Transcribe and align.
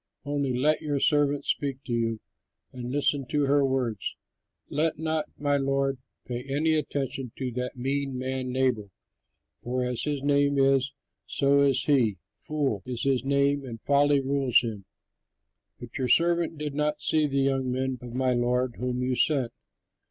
Only 0.25 0.57
let 0.57 0.81
your 0.81 0.99
servant 0.99 1.45
speak 1.45 1.83
to 1.83 1.93
you, 1.93 2.21
and 2.73 2.89
listen 2.89 3.23
to 3.27 3.45
her 3.45 3.63
words. 3.63 4.15
Let 4.71 4.97
not 4.97 5.25
my 5.37 5.57
lord 5.57 5.99
pay 6.25 6.41
any 6.49 6.73
attention 6.73 7.33
to 7.37 7.51
that 7.51 7.77
mean 7.77 8.17
man 8.17 8.51
Nabal, 8.51 8.89
for 9.61 9.83
as 9.83 10.01
his 10.01 10.23
name 10.23 10.57
is, 10.57 10.91
so 11.27 11.59
is 11.59 11.83
he. 11.83 12.17
'Fool' 12.35 12.81
is 12.83 13.03
his 13.03 13.23
name 13.23 13.63
and 13.63 13.79
folly 13.83 14.19
rules 14.19 14.61
him. 14.61 14.85
But 15.79 15.95
your 15.99 16.07
servant 16.07 16.57
did 16.57 16.73
not 16.73 16.99
see 16.99 17.27
the 17.27 17.41
young 17.43 17.71
men 17.71 17.99
of 18.01 18.15
my 18.15 18.33
lord, 18.33 18.77
whom 18.79 19.03
you 19.03 19.13
sent. 19.13 19.53